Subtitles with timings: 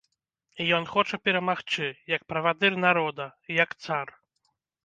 [0.77, 3.29] Ён хоча перамагчы, як правадыр народа,
[3.63, 4.07] як цар.